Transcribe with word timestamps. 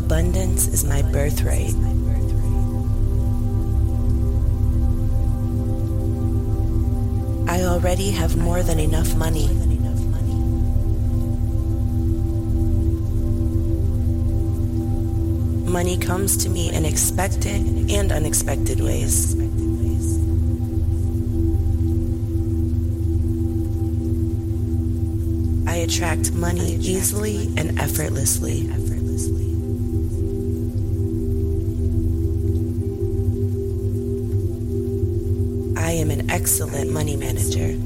Abundance 0.00 0.66
is 0.66 0.82
my 0.82 1.02
birthright. 1.02 1.74
I 7.46 7.62
already 7.64 8.10
have 8.10 8.36
more 8.38 8.62
than 8.62 8.80
enough 8.80 9.14
money. 9.14 9.48
Money 15.70 15.98
comes 15.98 16.38
to 16.38 16.48
me 16.48 16.72
in 16.72 16.86
expected 16.86 17.90
and 17.90 18.10
unexpected 18.10 18.80
ways. 18.80 19.36
I 25.68 25.76
attract 25.76 26.32
money 26.32 26.76
easily 26.76 27.52
and 27.58 27.78
effortlessly. 27.78 28.68
Am 36.00 36.10
an 36.10 36.30
excellent 36.30 36.90
money 36.90 37.14
manager. 37.14 37.76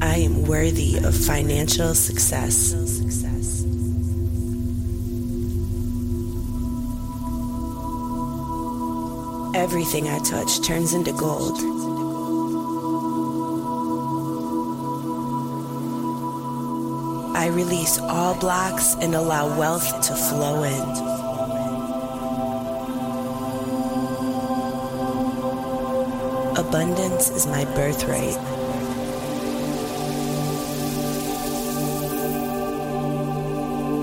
I 0.00 0.18
am 0.18 0.44
worthy 0.44 0.98
of 0.98 1.12
financial 1.12 1.92
success. 1.94 2.72
Everything 9.56 10.08
I 10.08 10.20
touch 10.20 10.64
turns 10.64 10.94
into 10.94 11.12
gold. 11.12 11.58
I 17.36 17.48
release 17.48 17.98
all 17.98 18.34
blocks 18.38 18.94
and 19.00 19.16
allow 19.16 19.58
wealth 19.58 20.00
to 20.02 20.14
flow 20.14 20.62
in. 20.62 21.23
Abundance 26.56 27.30
is 27.30 27.48
my 27.48 27.64
birthright. 27.64 28.36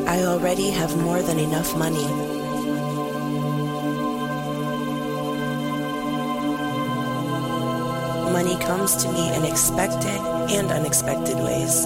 I 0.06 0.24
already 0.26 0.70
have 0.70 0.98
more 0.98 1.22
than 1.22 1.40
enough 1.40 1.78
money. 1.78 2.04
Money 8.34 8.58
comes 8.58 8.98
to 8.98 9.12
me 9.14 9.34
in 9.34 9.46
expected 9.46 10.20
and 10.52 10.72
unexpected 10.72 11.38
ways. 11.38 11.86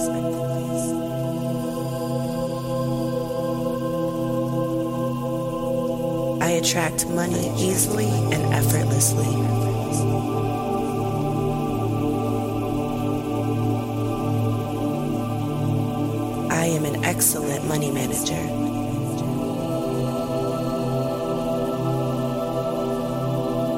I 6.42 6.50
attract 6.58 7.06
money 7.06 7.52
easily 7.56 8.08
and 8.08 8.52
effortlessly. 8.52 10.25
Excellent 17.16 17.64
money 17.64 17.90
manager. 17.90 18.34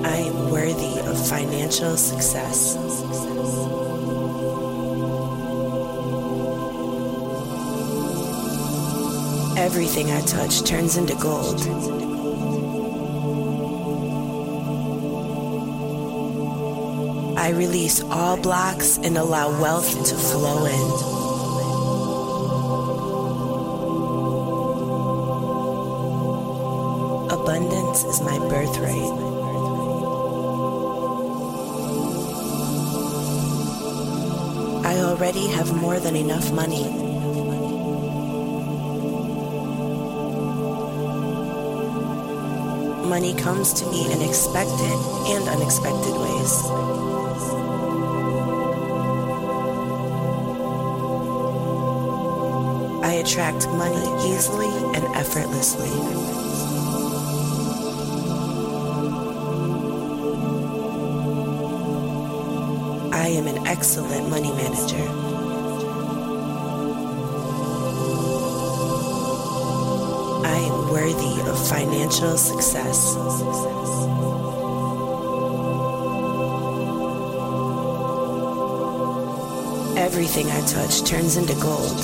I 0.04 0.16
am 0.26 0.50
worthy 0.50 0.98
of 1.08 1.28
financial 1.28 1.96
success. 1.96 2.74
Everything 9.56 10.10
I 10.10 10.20
touch 10.22 10.64
turns 10.64 10.96
into 10.96 11.14
gold. 11.14 11.60
I 17.38 17.50
release 17.50 18.02
all 18.02 18.36
blocks 18.36 18.98
and 18.98 19.16
allow 19.16 19.48
wealth 19.62 19.90
to 20.08 20.16
flow 20.16 20.66
in. 20.66 21.17
Abundance 27.98 28.20
is 28.20 28.24
my 28.24 28.38
birthright. 28.48 28.94
I 34.86 34.98
already 35.00 35.48
have 35.48 35.74
more 35.74 35.98
than 35.98 36.14
enough 36.14 36.52
money. 36.52 36.84
Money 43.08 43.34
comes 43.34 43.72
to 43.74 43.86
me 43.90 44.12
in 44.12 44.22
expected 44.22 44.98
and 45.32 45.48
unexpected 45.48 46.14
ways. 46.14 46.54
I 53.02 53.12
attract 53.24 53.66
money 53.70 54.30
easily 54.30 54.68
and 54.94 55.04
effortlessly. 55.16 56.57
Am 63.38 63.46
an 63.46 63.66
excellent 63.68 64.28
money 64.28 64.50
manager. 64.50 64.96
I 70.44 70.58
am 70.58 70.90
worthy 70.90 71.48
of 71.48 71.68
financial 71.68 72.36
success. 72.36 73.14
Everything 79.96 80.50
I 80.50 80.60
touch 80.66 81.04
turns 81.08 81.36
into 81.36 81.54
gold. 81.60 81.98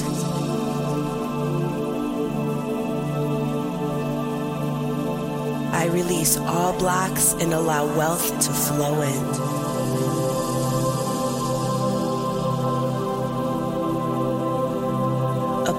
I 5.75 5.87
release 5.87 6.37
all 6.37 6.79
blocks 6.79 7.33
and 7.41 7.53
allow 7.53 7.87
wealth 7.97 8.29
to 8.41 8.53
flow 8.53 9.03
in. 9.03 9.64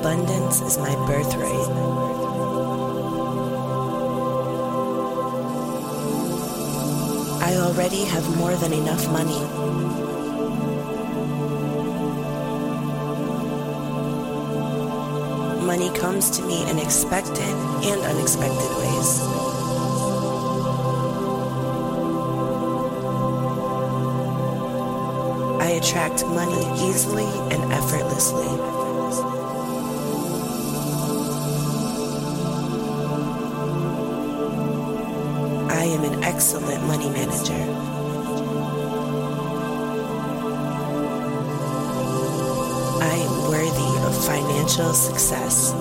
Abundance 0.06 0.62
is 0.62 0.78
my 0.78 0.94
birthright. 1.08 1.68
I 7.42 7.56
already 7.58 8.04
have 8.04 8.38
more 8.38 8.56
than 8.56 8.72
enough 8.72 9.12
money. 9.12 9.40
Money 15.66 15.90
comes 15.98 16.30
to 16.38 16.44
me 16.46 16.70
in 16.70 16.78
expected 16.78 17.40
and 17.40 18.02
unexpected 18.02 18.72
ways. 18.78 19.22
I 25.60 25.80
attract 25.82 26.24
money 26.28 26.64
easily 26.88 27.26
and 27.50 27.74
effortlessly. 27.74 28.75
Am 35.96 36.04
an 36.04 36.24
excellent 36.26 36.84
money 36.88 37.10
manager. 37.10 37.53
I 43.02 43.16
am 43.16 43.50
worthy 43.50 43.92
of 44.06 44.26
financial 44.26 44.94
success. 44.94 45.72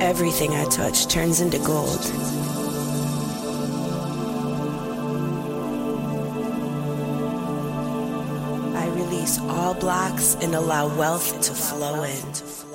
Everything 0.00 0.54
I 0.54 0.64
touch 0.66 1.08
turns 1.08 1.40
into 1.40 1.58
gold. 1.58 2.00
I 8.76 8.86
release 8.94 9.40
all 9.40 9.74
blocks 9.74 10.36
and 10.40 10.54
allow 10.54 10.96
wealth 10.96 11.40
to 11.40 11.52
flow 11.54 12.04
in. 12.04 12.71